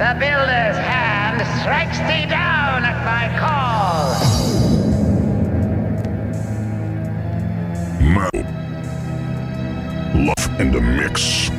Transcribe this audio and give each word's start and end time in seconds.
The 0.00 0.16
builder's 0.18 0.78
hand 0.78 1.42
strikes 1.60 1.98
thee 1.98 2.24
down 2.24 2.86
at 2.86 3.04
my 3.04 3.28
call. 3.38 4.16
Metal. 8.00 8.44
Love 10.24 10.58
in 10.58 10.72
the 10.72 10.80
mix. 10.80 11.50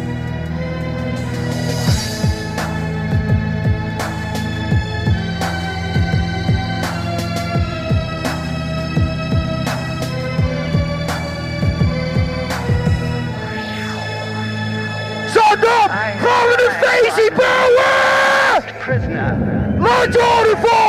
Order 20.02 20.56
for 20.56 20.81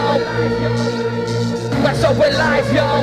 yo? 0.00 0.18
What's 1.82 2.04
up 2.04 2.16
with 2.16 2.36
life, 2.38 2.72
yo? 2.72 3.02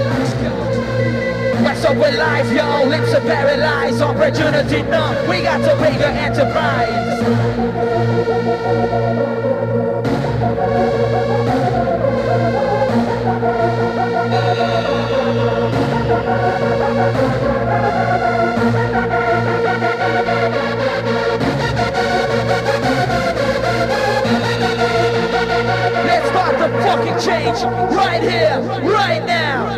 What's 1.63 1.85
up 1.85 1.97
with 1.97 2.15
life, 2.17 2.51
yo? 2.51 2.85
Lips 2.87 3.13
are 3.13 3.21
paralyzed, 3.21 4.01
opportunity 4.01 4.81
numb. 4.83 5.27
We 5.27 5.41
got 5.41 5.57
to 5.57 5.75
bigger 5.81 6.05
enterprise. 6.05 7.07
Fucking 26.97 27.19
change 27.19 27.61
right 27.95 28.21
here, 28.21 28.59
right 28.81 29.23
now. 29.25 29.75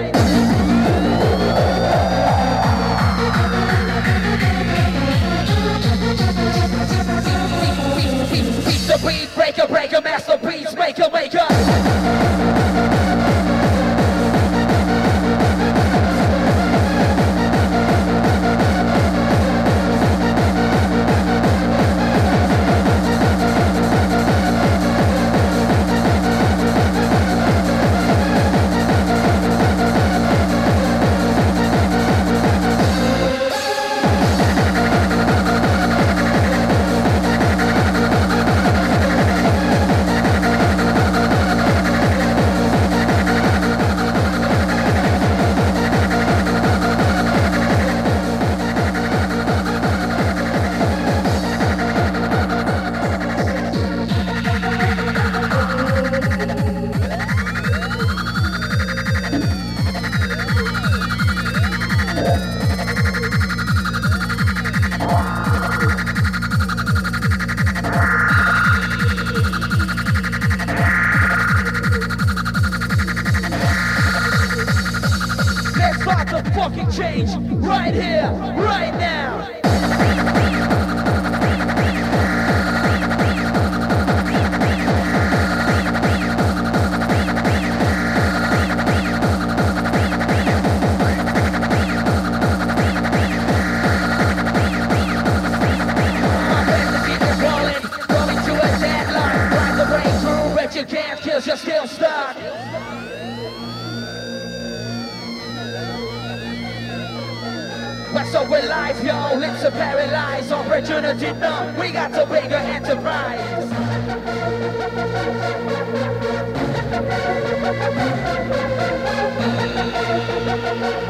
The 8.88 8.98
beat 9.06 9.36
breaker, 9.36 9.68
breaker, 9.68 10.02
masterpiece, 10.02 10.74
maker, 10.76 11.10
maker. 11.14 12.99
Fucking 76.70 76.92
change 76.92 77.30
right 77.64 77.94
here, 77.94 78.32
right 78.56 78.94
now. 78.96 80.59
Opportunity 111.20 111.40
numb. 111.40 111.80
We 111.80 111.92
got 111.92 112.12
the 112.12 112.26
bigger 112.26 112.56
enterprise. 112.56 113.70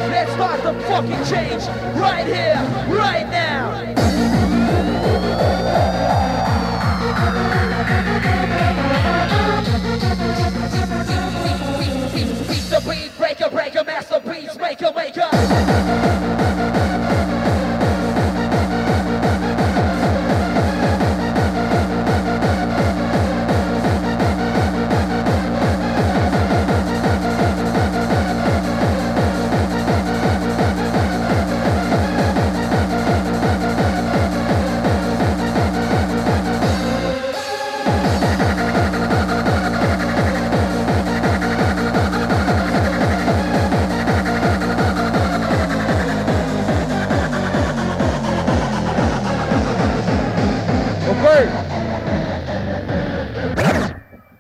Let's 0.10 0.32
start 0.34 0.64
the 0.64 0.74
fucking 0.88 1.26
change 1.26 1.68
right 1.98 2.26
here, 2.26 2.56
right 2.90 3.29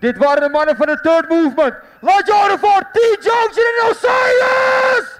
Dit 0.10 0.18
waren 0.18 0.42
de 0.42 0.50
mannen 0.50 0.76
van 0.76 0.86
de 0.86 1.00
Third 1.00 1.30
Movement. 1.30 1.76
Laat 2.02 2.28
je 2.28 2.34
horen 2.34 2.60
voor 2.60 2.82
T-Junction 2.92 3.66
en 3.66 3.90
Osiris! 3.90 5.20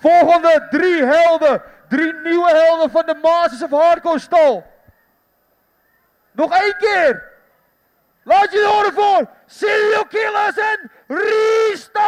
Volgende 0.00 0.66
drie 0.70 1.04
helden. 1.04 1.62
Drie 1.88 2.12
nieuwe 2.12 2.48
helden 2.48 2.90
van 2.90 3.06
de 3.06 3.14
Masters 3.22 3.62
of 3.62 3.70
Hardcore 3.70 4.18
stal. 4.18 4.66
Nog 6.32 6.52
één 6.52 6.76
keer. 6.78 7.30
Laat 8.24 8.52
je 8.52 8.70
horen 8.72 8.92
voor 8.92 9.28
Serial 9.46 10.04
Killers 10.04 10.56
en 10.56 10.90
Restyle! 11.08 12.02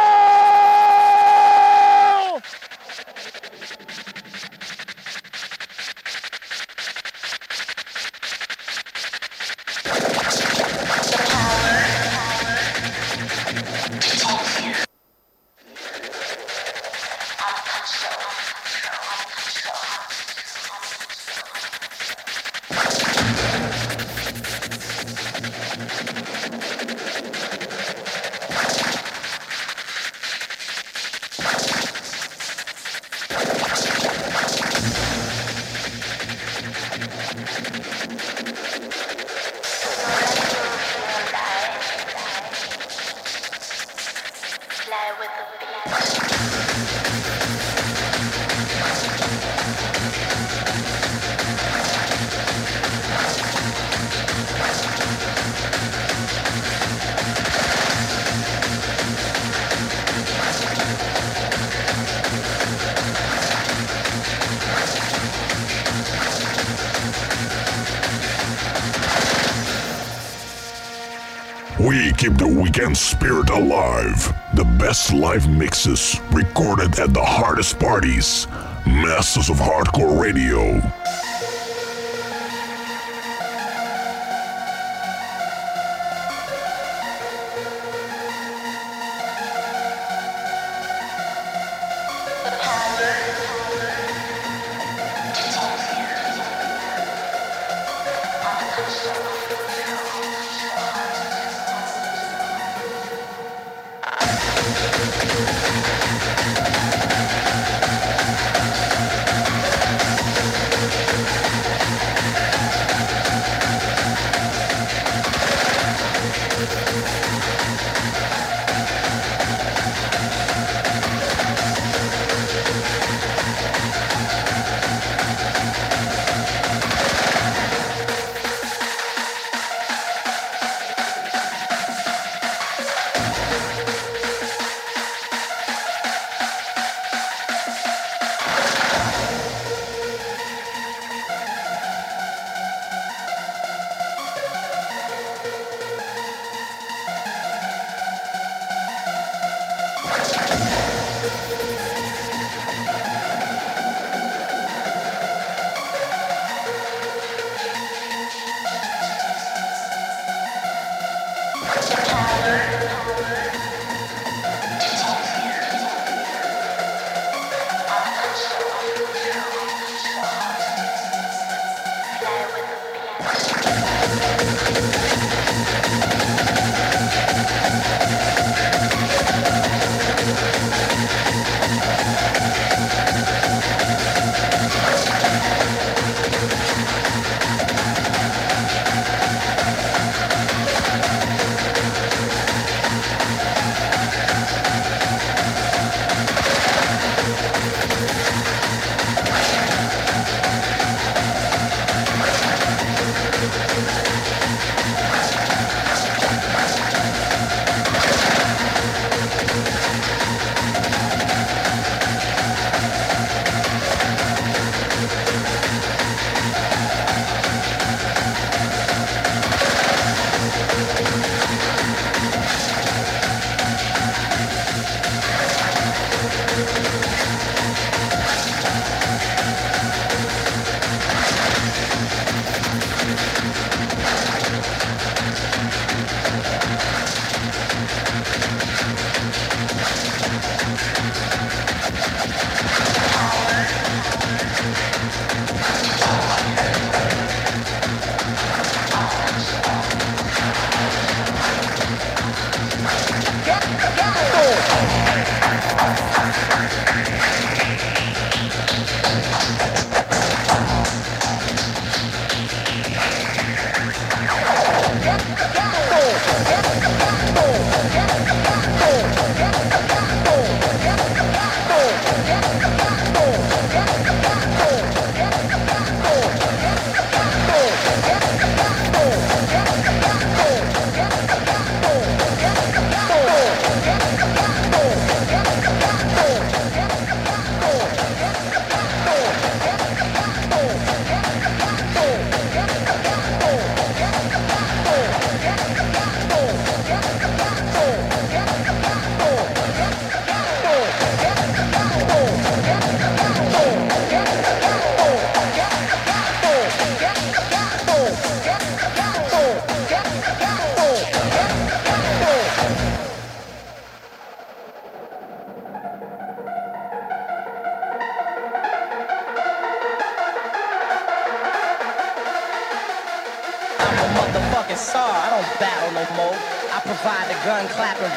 Alive. 73.55 74.33
The 74.53 74.65
best 74.65 75.13
live 75.13 75.49
mixes 75.49 76.19
recorded 76.31 76.99
at 76.99 77.13
the 77.13 77.23
hardest 77.23 77.79
parties. 77.79 78.47
Masters 78.85 79.49
of 79.49 79.57
Hardcore 79.57 80.21
Radio. 80.21 80.81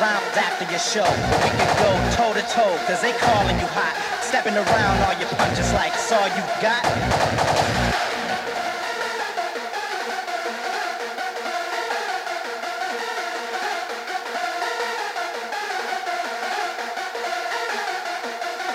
After 0.00 0.64
your 0.70 0.78
show. 0.78 1.08
We 1.42 1.50
can 1.50 1.70
go 1.78 1.90
toe 2.14 2.32
to 2.34 2.42
toe, 2.48 2.78
cause 2.86 3.00
they 3.02 3.12
calling 3.12 3.58
you 3.58 3.66
hot. 3.66 3.94
Stepping 4.22 4.54
around 4.54 5.02
all 5.02 5.18
your 5.18 5.28
punches 5.30 5.72
like 5.72 5.92
it's 5.94 6.12
all 6.12 6.28
you 6.28 6.44
got. 6.62 6.84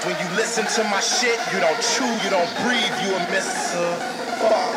When 0.03 0.19
you 0.19 0.35
listen 0.35 0.65
to 0.65 0.83
my 0.89 0.99
shit, 0.99 1.39
you 1.53 1.59
don't 1.61 1.79
chew, 1.81 2.11
you 2.23 2.29
don't 2.29 2.51
breathe, 2.63 2.95
you 3.01 3.15
a 3.15 3.19
miss. 3.31 3.73
Uh, 3.73 4.23
Every 4.43 4.72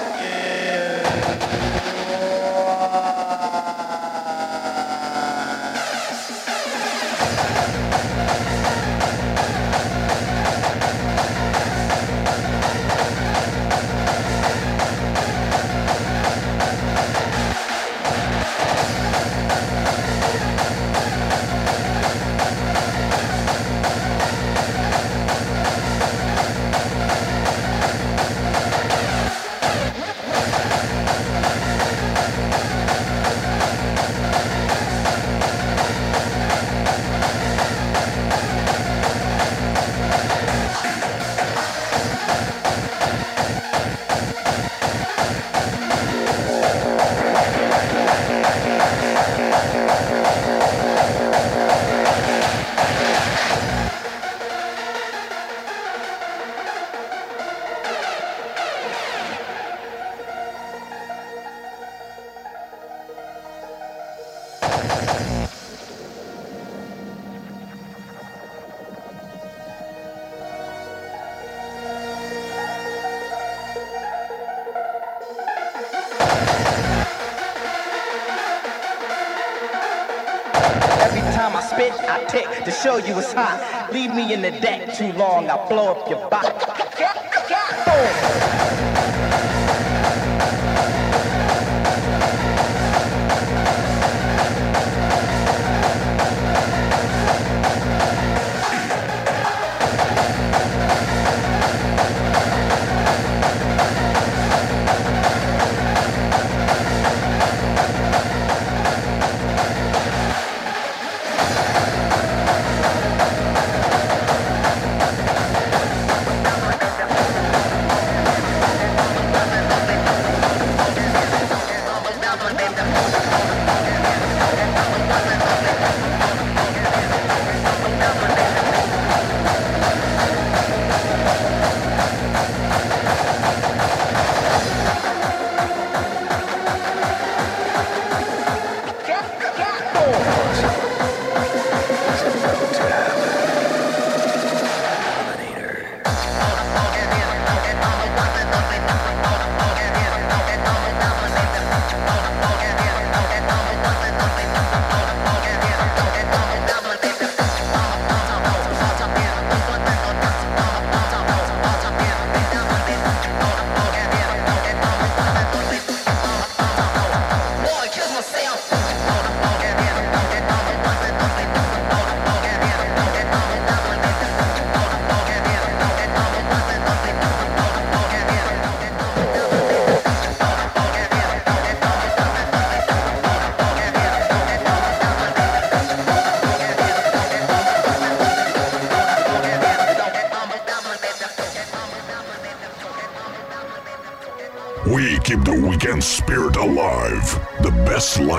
in 84.36 84.42
the 84.42 84.60
deck 84.60 84.94
too 84.94 85.12
long, 85.14 85.48
I 85.48 85.56
blow 85.68 85.92
up 85.94 86.10
your 86.10 86.28
body. 86.28 86.65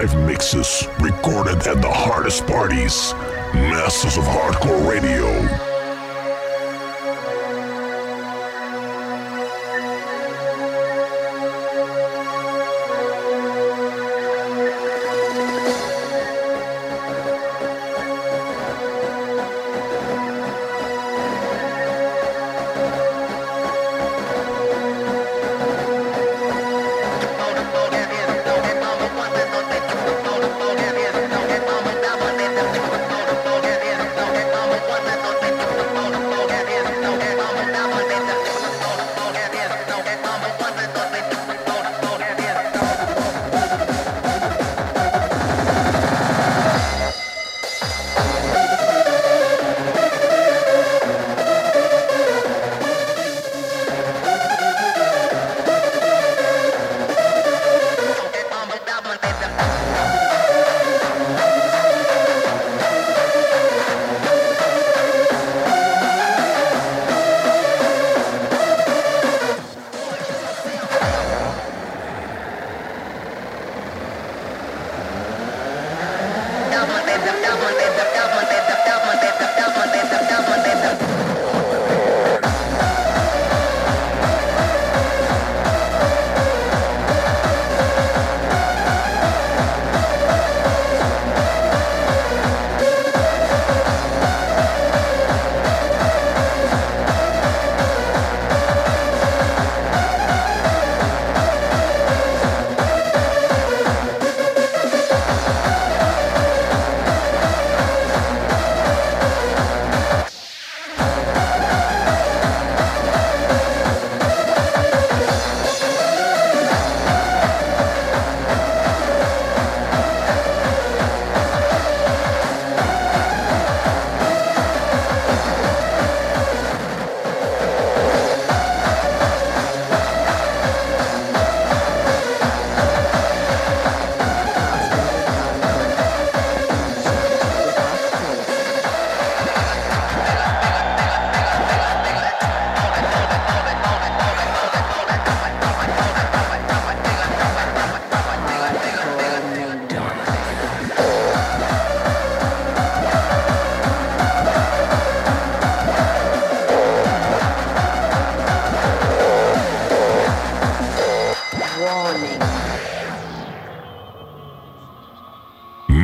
Live 0.07 0.25
mixes 0.25 0.87
recorded 0.99 1.67
at 1.67 1.81
the 1.81 1.91
hardest 1.91 2.45
parties. 2.45 3.13
Masters 3.53 4.17
of 4.17 4.23
Hardcore 4.23 4.89
Radio. 4.89 5.76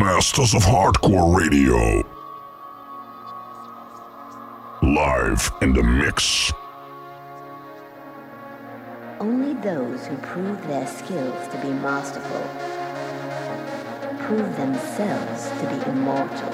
Masters 0.03 0.53
of 0.53 0.63
Hardcore 0.63 1.33
Radio. 1.33 2.03
Live 4.81 5.49
in 5.61 5.71
the 5.71 5.81
mix. 5.81 6.51
Only 9.21 9.53
those 9.61 10.05
who 10.05 10.17
prove 10.17 10.61
their 10.67 10.85
skills 10.87 11.47
to 11.47 11.57
be 11.61 11.69
masterful 11.69 12.43
prove 14.25 14.57
themselves 14.57 15.47
to 15.61 15.67
be 15.69 15.89
immortal. 15.89 16.49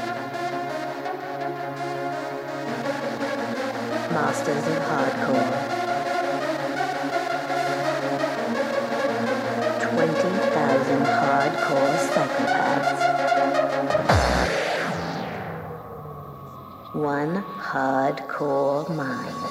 Masters 4.13 4.67
of 4.67 4.77
Hardcore. 4.91 5.79
20,000 9.95 11.01
hardcore 11.03 11.97
psychopaths. 12.13 13.09
one 16.99 17.45
hardcore 17.57 18.89
mind. 18.93 19.48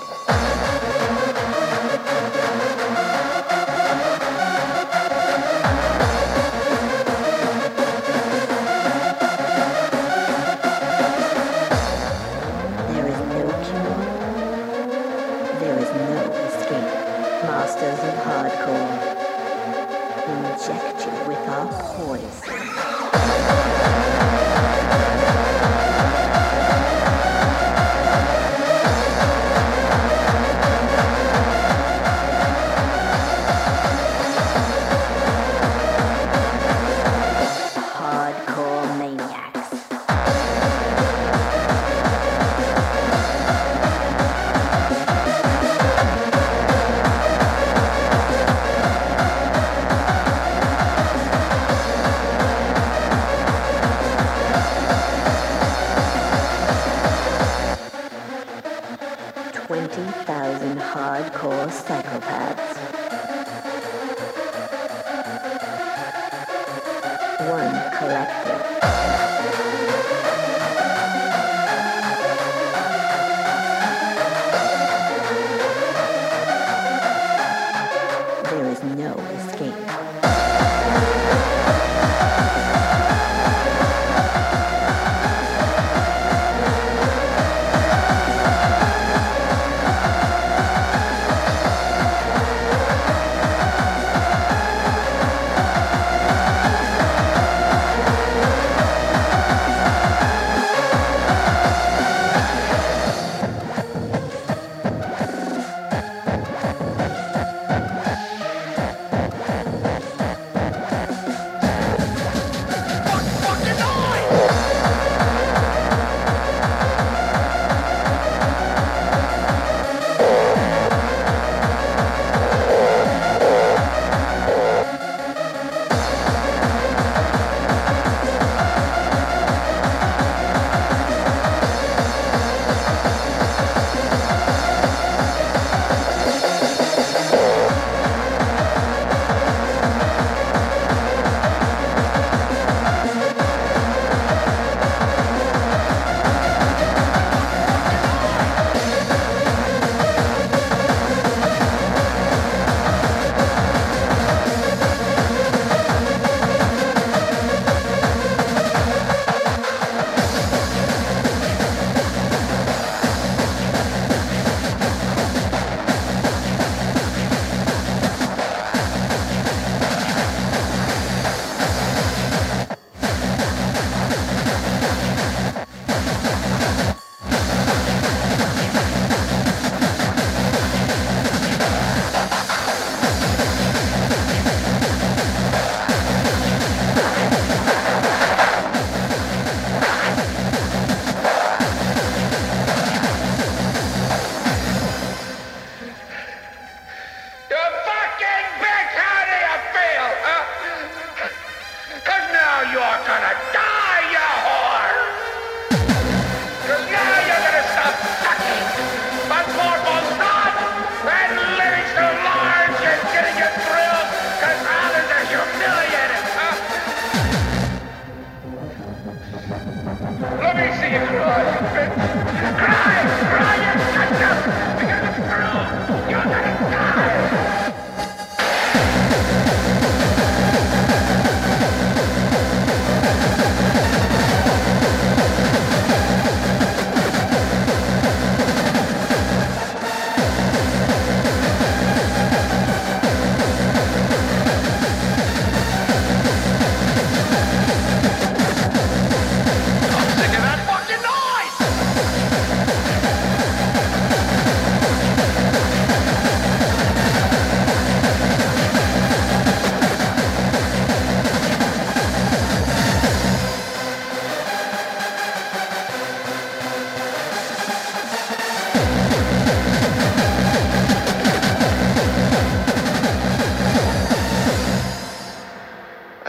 One 67.39 67.71
Collective. 67.93 68.79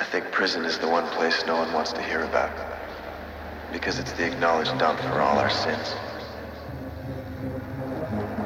think 0.10 0.32
prison 0.32 0.66
is 0.66 0.80
the 0.80 0.88
one 0.88 1.08
place 1.10 1.46
no 1.46 1.56
one 1.56 1.72
wants 1.72 1.94
to 1.94 2.02
hear 2.02 2.24
about. 2.24 2.52
Because 3.72 4.00
it's 4.00 4.12
the 4.14 4.26
acknowledged 4.26 4.76
dump 4.80 5.00
for 5.02 5.22
all 5.22 5.38
our 5.38 5.52
sins. 5.52 5.94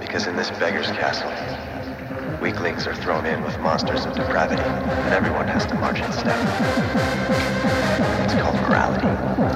Because 0.01 0.27
in 0.27 0.35
this 0.35 0.49
beggar's 0.51 0.87
castle, 0.87 1.31
weaklings 2.41 2.85
are 2.85 2.95
thrown 2.95 3.25
in 3.25 3.41
with 3.43 3.57
monsters 3.59 4.05
of 4.05 4.13
depravity, 4.13 4.61
and 4.61 5.13
everyone 5.13 5.47
has 5.47 5.65
to 5.67 5.75
march 5.75 6.01
in 6.01 6.11
step. 6.11 6.37
It's 8.25 8.33
called 8.33 8.59
morality. 8.67 9.52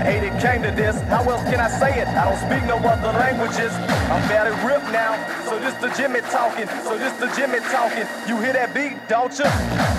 I 0.00 0.02
hate 0.02 0.22
it 0.22 0.40
came 0.40 0.62
to 0.62 0.70
this. 0.70 0.98
How 1.12 1.22
else 1.28 1.42
can 1.44 1.60
I 1.60 1.68
say 1.68 2.00
it? 2.00 2.08
I 2.08 2.24
don't 2.24 2.38
speak 2.38 2.64
no 2.66 2.78
other 2.88 3.12
languages. 3.18 3.70
I'm 4.08 4.26
very 4.28 4.50
ripped 4.64 4.90
now. 4.92 5.12
So 5.44 5.58
this 5.58 5.74
the 5.74 5.90
Jimmy 5.90 6.22
talking. 6.22 6.68
So 6.84 6.96
this 6.96 7.12
the 7.20 7.28
Jimmy 7.36 7.58
talking. 7.68 8.06
You 8.26 8.40
hear 8.40 8.54
that 8.54 8.72
beat, 8.72 8.96
don't 9.08 9.38
you? 9.38 9.89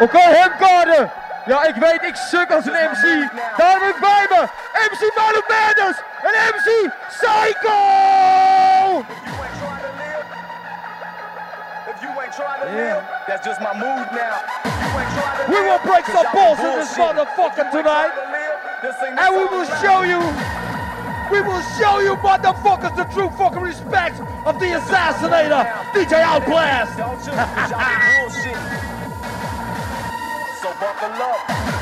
Oké, 0.00 0.18
Hemkade. 0.18 1.08
Ja, 1.46 1.64
ik 1.64 1.74
weet, 1.74 2.02
ik 2.02 2.16
suk 2.16 2.52
als 2.52 2.66
een 2.66 2.72
MC. 2.72 3.04
Ik 3.88 3.96
bij 4.00 4.26
me 4.28 4.46
MC 4.90 5.00
Mendes 5.48 5.96
en 6.22 6.32
MC 6.54 6.90
Psycho! 7.08 7.74
We 15.46 15.62
will 15.62 15.78
break 15.84 16.04
some 16.06 16.28
balls 16.32 16.58
in 16.58 16.78
this 16.78 16.96
motherfucker 16.96 17.70
tonight. 17.70 18.12
And 19.16 19.34
we 19.36 19.44
will 19.50 19.64
show 19.64 20.02
you, 20.02 20.20
we 21.30 21.40
will 21.40 21.62
show 21.78 22.00
you 22.00 22.16
motherfuckers 22.16 22.94
the 22.96 23.04
true 23.14 23.30
fucking 23.30 23.62
respect 23.62 24.20
of 24.44 24.58
the 24.58 24.74
assassinator, 24.74 25.64
DJ 25.92 26.22
Outblast. 26.22 26.96
buckle 30.78 31.22
up. 31.22 31.75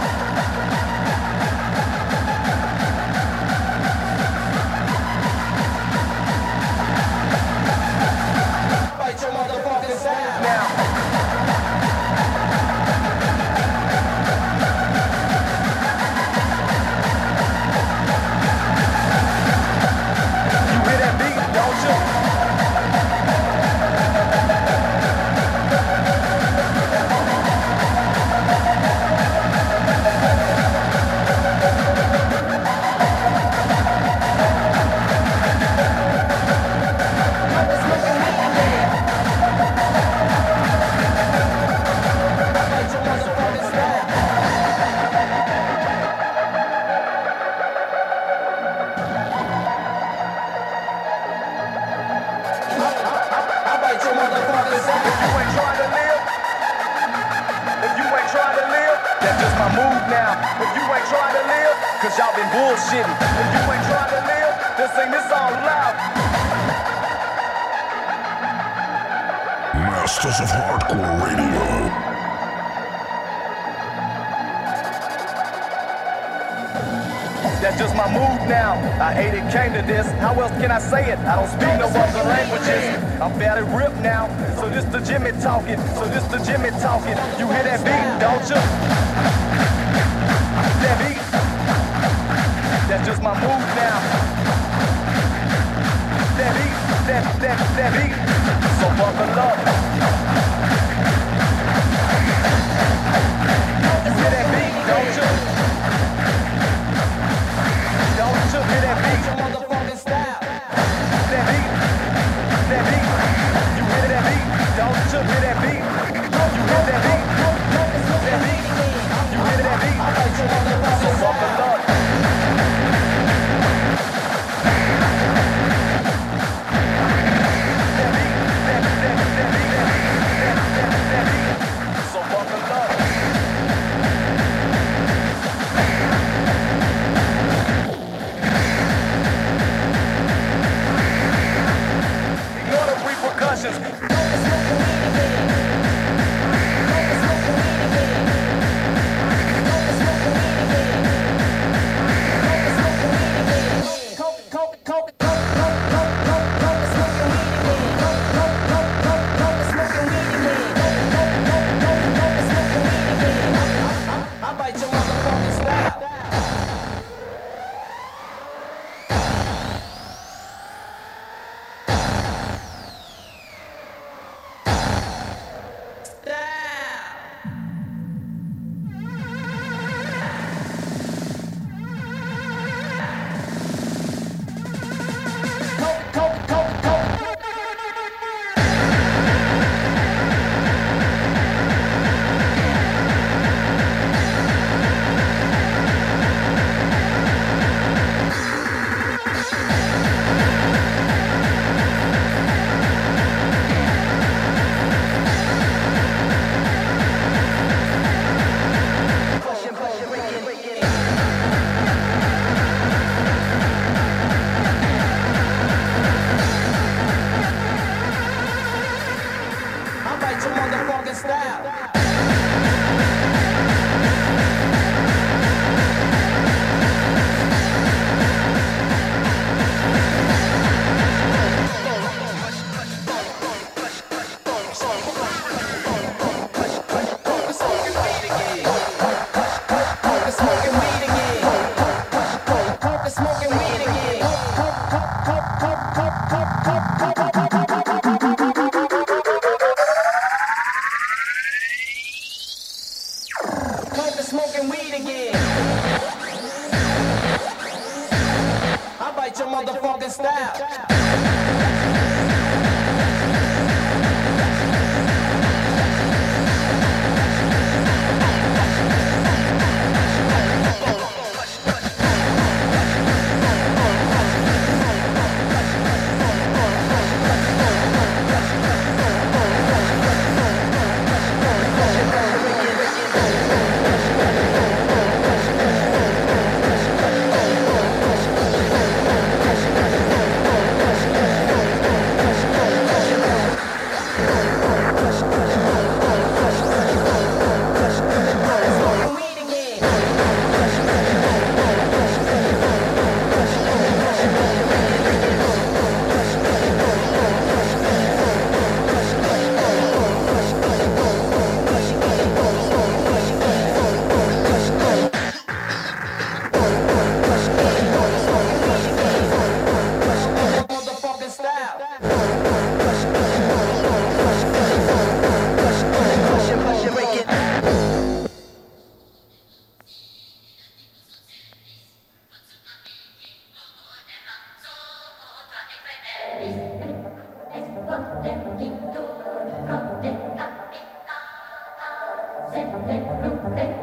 sick, 342.55 342.67
sick, 342.87 343.03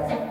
sick, 0.08 0.31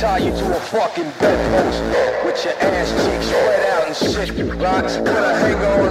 tie 0.00 0.16
you 0.16 0.30
to 0.30 0.56
a 0.56 0.60
fucking 0.72 1.12
bedpost 1.20 1.82
with 2.24 2.42
your 2.42 2.54
ass 2.72 2.88
cheeks 3.04 3.26
spread 3.26 3.68
out 3.68 3.86
and 3.86 3.94
shit. 3.94 4.56
Lots 4.56 4.96
put 4.96 5.08
a 5.08 5.34
hanger 5.40 5.66
on 5.66 5.89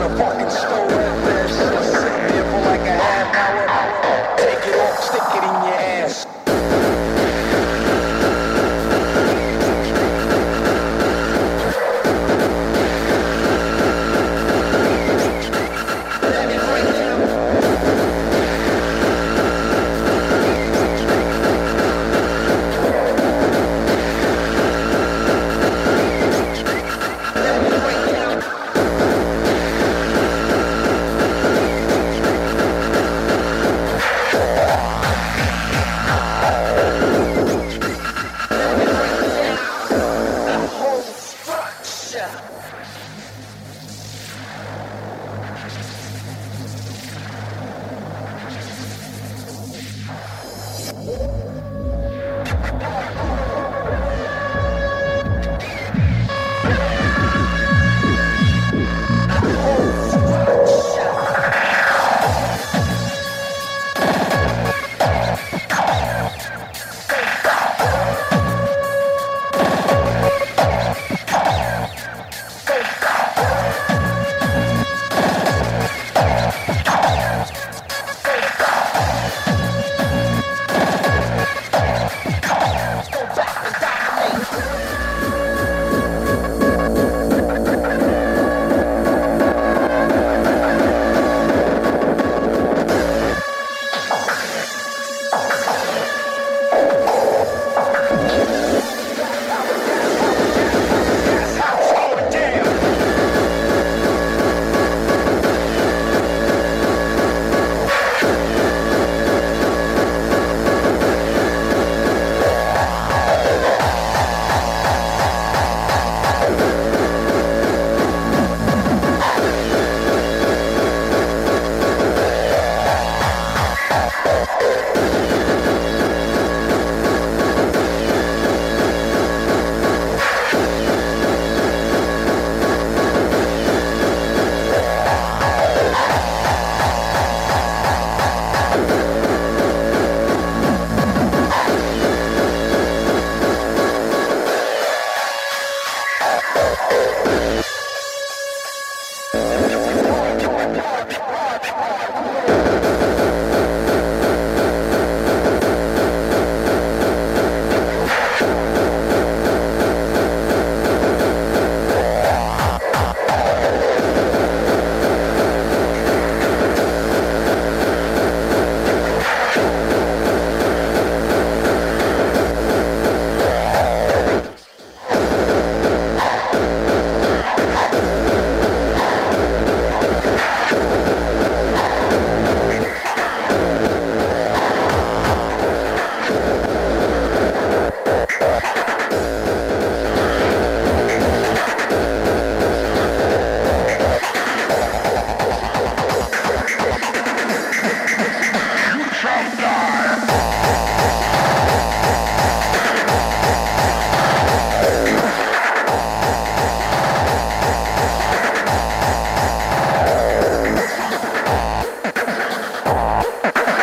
you 213.44 213.74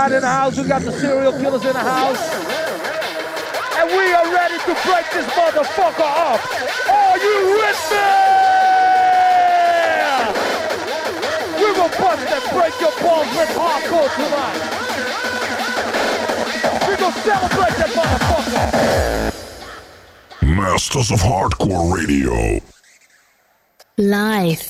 got 0.00 0.10
Restart 0.10 0.12
in 0.12 0.20
the 0.22 0.28
house. 0.28 0.56
We 0.56 0.64
got 0.64 0.82
the 0.82 0.92
serial 0.92 1.32
killers 1.32 1.64
in 1.64 1.72
the 1.72 1.78
house. 1.78 2.32
And 3.76 3.88
we 3.90 4.12
are 4.12 4.32
ready 4.32 4.58
to 4.58 4.74
break 4.88 5.10
this 5.12 5.26
motherfucker 5.36 6.00
up. 6.00 6.40
Are 6.88 7.18
you 7.18 7.58
with 7.60 7.90
me? 7.90 8.08
We 11.60 11.68
will 11.72 11.92
bust 12.00 12.32
and 12.32 12.44
break 12.56 12.74
your 12.80 12.94
balls 13.02 13.28
with 13.36 13.50
hardcore 13.52 14.10
tonight. 14.16 14.60
We're 16.86 16.96
gonna 16.96 17.20
celebrate 17.20 17.76
that 17.76 17.90
motherfucker. 17.98 18.56
Masters 20.42 21.10
of 21.10 21.20
Hardcore 21.20 21.92
Radio. 21.94 22.60
Live. 23.98 24.69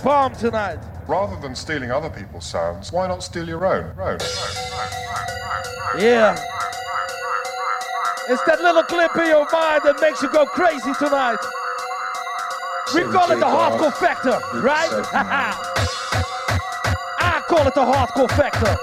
Bomb 0.00 0.34
tonight. 0.34 0.78
Rather 1.06 1.40
than 1.40 1.54
stealing 1.54 1.90
other 1.90 2.10
people's 2.10 2.46
sounds, 2.46 2.92
why 2.92 3.06
not 3.06 3.22
steal 3.22 3.48
your 3.48 3.64
own? 3.66 3.92
own. 3.98 4.18
Yeah. 5.98 6.36
It's 8.28 8.42
that 8.44 8.60
little 8.60 8.84
clip 8.84 9.14
in 9.16 9.26
your 9.26 9.46
mind 9.50 9.82
that 9.84 9.98
makes 10.00 10.22
you 10.22 10.30
go 10.30 10.46
crazy 10.46 10.92
tonight. 10.98 11.38
We 12.94 13.02
call 13.02 13.30
it 13.30 13.40
the 13.40 13.46
hardcore 13.46 13.92
factor, 13.92 14.38
right? 14.60 14.90
I 17.18 17.42
call 17.48 17.66
it 17.66 17.74
the 17.74 17.84
hardcore 17.84 18.30
factor. 18.30 18.76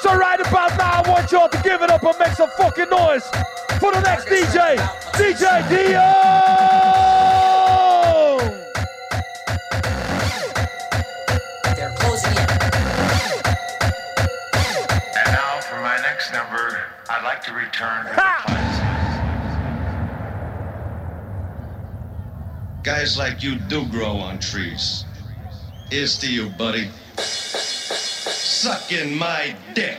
So 0.00 0.16
right 0.16 0.40
about 0.40 0.76
now, 0.78 1.02
I 1.02 1.08
want 1.08 1.30
y'all 1.30 1.48
to 1.48 1.60
give 1.62 1.82
it 1.82 1.90
up 1.90 2.02
and 2.02 2.18
make 2.18 2.32
some 2.32 2.50
fucking 2.56 2.88
noise 2.90 3.26
for 3.78 3.92
the 3.92 4.00
next 4.00 4.26
DJ, 4.26 4.76
DJ 5.12 5.68
Dio. 5.68 7.01
Like 17.32 17.42
to 17.42 17.54
return 17.54 18.04
to 18.04 18.10
the 18.10 18.14
classics. 18.14 18.78
Guys 22.82 23.16
like 23.16 23.42
you 23.42 23.56
do 23.56 23.86
grow 23.86 24.16
on 24.16 24.38
trees. 24.38 25.06
Here's 25.90 26.18
to 26.18 26.30
you, 26.30 26.50
buddy. 26.50 26.90
Sucking 27.16 29.16
my 29.16 29.56
dick. 29.72 29.98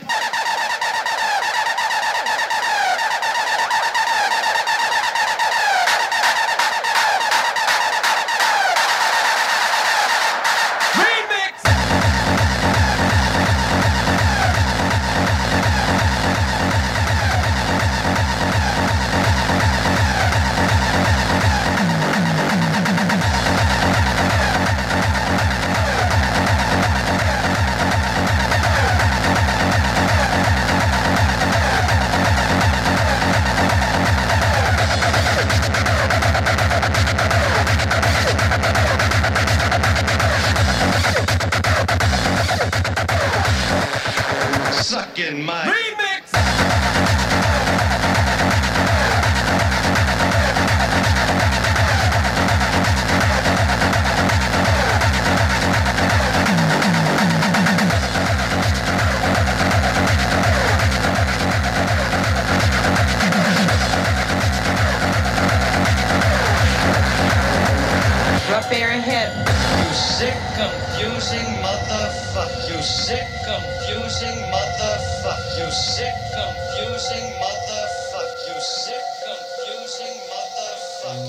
confusing 70.54 71.46
motherfuck. 71.62 72.50
You 72.70 72.80
sick, 72.82 73.26
confusing 73.44 74.38
motherfuck. 74.54 75.40
You 75.58 75.70
sick, 75.70 76.14
confusing 76.30 77.26
motherfuck. 77.42 78.30
You 78.46 78.54
sick, 78.60 79.04
confusing 79.26 80.14
motherfuck. 80.30 81.20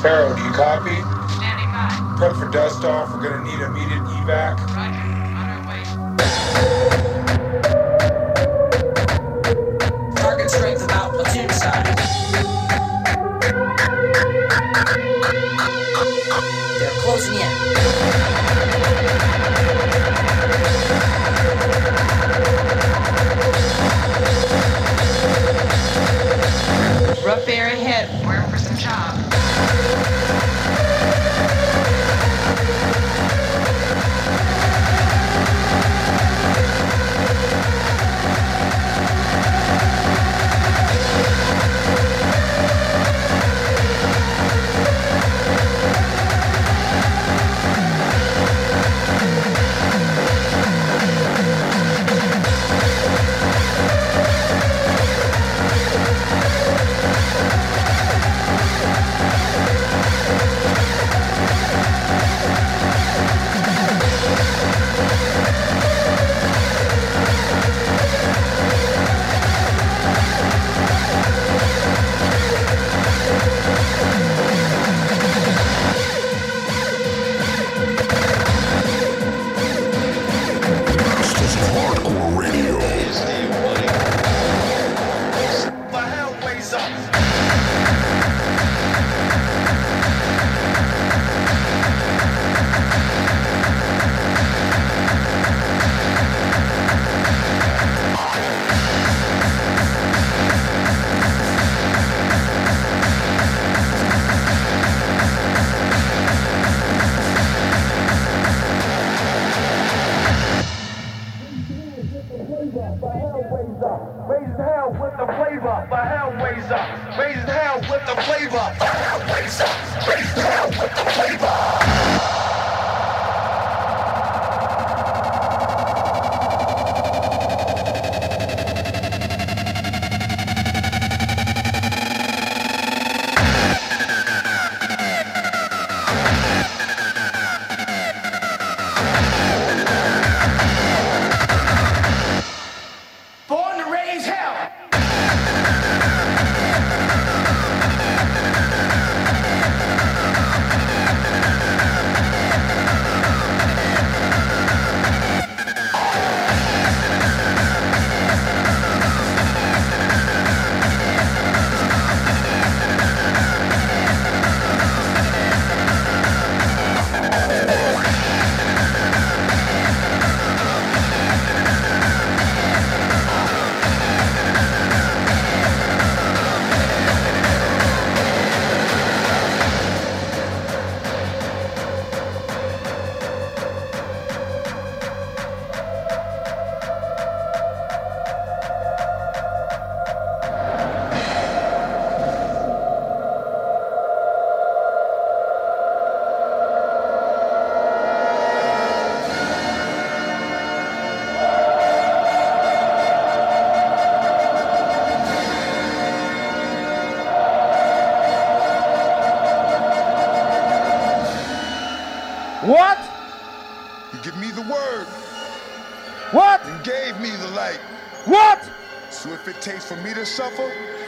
Pharaoh, 0.00 0.34
do 0.36 0.42
you 0.42 0.52
copy? 0.52 0.96
Standing 1.34 1.70
by. 1.72 2.14
Prep 2.16 2.36
for 2.36 2.48
dust 2.50 2.84
off. 2.84 3.10
We're 3.12 3.22
gonna 3.22 3.42
need 3.42 3.60
immediate 3.60 4.04
evac. 4.22 4.60
Right. 4.76 4.94
On 5.34 5.48
our 5.50 5.62
way. 5.68 7.03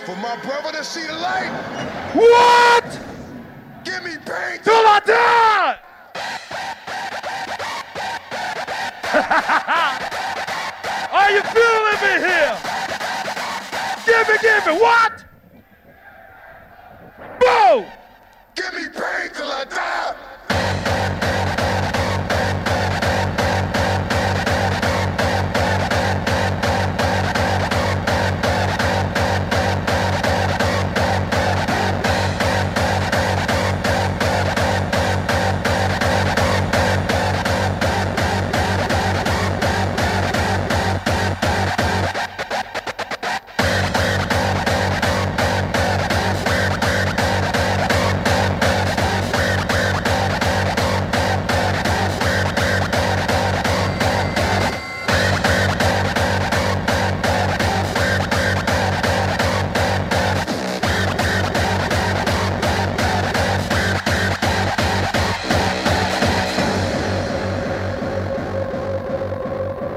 for 0.07 0.15
my 0.15 0.37
brother 0.37 0.71
to 0.71 0.85
see 0.85 1.05
the 1.05 1.13
light. 1.13 2.06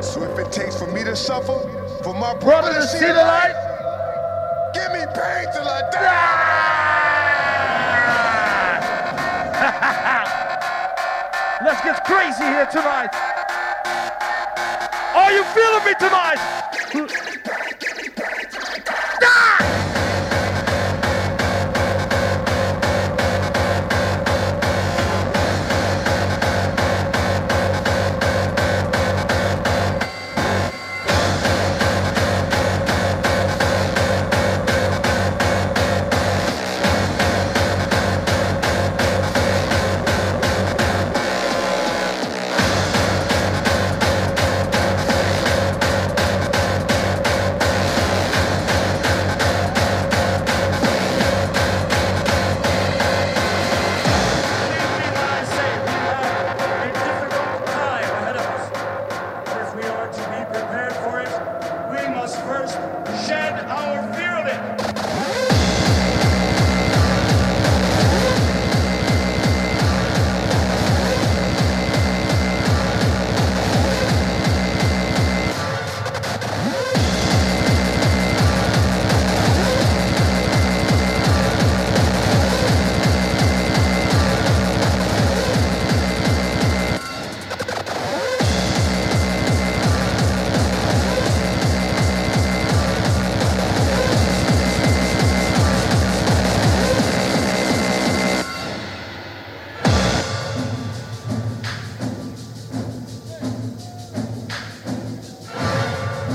So 0.02 0.24
if 0.24 0.40
it 0.40 0.52
takes 0.52 0.76
for 0.80 0.88
me 0.88 1.04
to 1.04 1.16
suffer, 1.16 1.60
for 2.04 2.14
my 2.14 2.34
brother, 2.36 2.72
brother 2.72 2.74
to 2.74 2.88
see 2.88 3.06
the 3.06 3.14
light, 3.14 3.52
light, 3.52 4.72
give 4.74 4.92
me 4.94 5.06
pain 5.14 5.48
till 5.52 5.68
I 5.68 5.82
die. 5.92 6.60
Let's 11.66 11.82
get 11.84 12.04
crazy 12.06 12.46
here 12.46 12.66
tonight. 12.72 13.14
Are 15.16 15.32
you 15.34 15.44
feeling 15.44 15.84
me 15.84 15.94
tonight? 16.00 16.69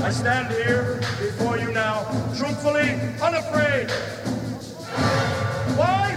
I 0.05 0.11
stand 0.11 0.53
here 0.53 1.01
before 1.19 1.57
you 1.57 1.71
now, 1.71 2.03
truthfully 2.37 2.91
unafraid. 3.23 3.89
Why? 5.75 6.13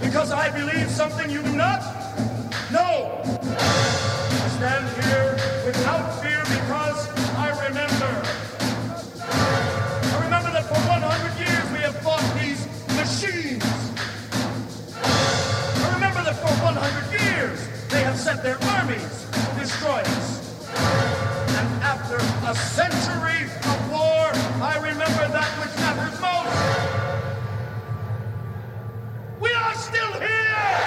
Because 0.00 0.32
I 0.32 0.48
believe 0.48 0.88
something 0.88 1.28
you 1.28 1.42
do 1.42 1.52
not? 1.54 1.82
No. 2.72 3.20
I 3.22 4.48
stand 4.56 4.88
here 5.04 5.32
without 5.66 6.22
fear 6.22 6.40
because 6.40 7.10
I 7.36 7.48
remember. 7.68 8.12
I 9.20 10.24
remember 10.24 10.50
that 10.52 10.64
for 10.64 10.80
100 10.88 11.38
years 11.38 11.72
we 11.72 11.80
have 11.84 11.96
fought 12.00 12.24
these 12.40 12.64
machines. 12.96 13.62
I 15.04 15.92
remember 15.92 16.24
that 16.24 16.36
for 16.36 16.64
100 16.64 17.20
years 17.20 17.60
they 17.90 18.02
have 18.04 18.18
sent 18.18 18.42
their 18.42 18.56
armies 18.64 19.26
to 19.32 19.60
destroy 19.60 20.00
us. 20.00 20.35
After 22.08 22.22
a 22.48 22.54
century 22.54 23.50
of 23.64 23.90
war, 23.90 24.30
I 24.62 24.78
remember 24.80 25.26
that 25.26 25.50
which 25.58 25.74
matters 25.74 26.20
most. 26.20 26.54
We 29.40 29.52
are 29.52 29.74
still 29.74 30.12
here! 30.12 30.78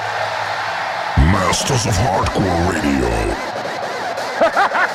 Masters 1.34 1.88
of 1.88 1.94
Hardcore 1.96 2.72
Radio. 2.72 3.10